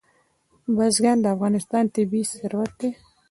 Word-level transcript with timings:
بزګان 0.75 1.17
د 1.21 1.25
افغانستان 1.35 1.83
طبعي 1.95 2.21
ثروت 2.33 2.71
دی. 2.79 2.89